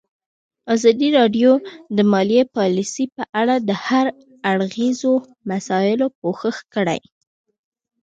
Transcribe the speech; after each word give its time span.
ازادي 0.75 1.09
راډیو 1.17 1.51
د 1.97 1.97
مالي 2.11 2.37
پالیسي 2.57 3.05
په 3.15 3.23
اړه 3.39 3.55
د 3.69 3.69
هر 3.85 4.05
اړخیزو 4.51 5.13
مسایلو 5.49 6.07
پوښښ 6.21 6.55
کړی. 6.73 7.01